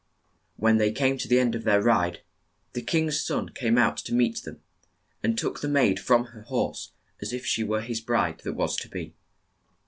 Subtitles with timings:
[0.55, 2.23] When they came to the end of their ride,
[2.73, 4.63] the king's son came out to meet them,
[5.21, 8.75] and took the maid from her horse as if she were his bride that was
[8.77, 9.13] to be.